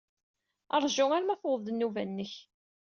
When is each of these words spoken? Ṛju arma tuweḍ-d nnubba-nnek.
Ṛju 0.83 1.05
arma 1.15 1.35
tuweḍ-d 1.41 1.67
nnubba-nnek. 1.71 2.33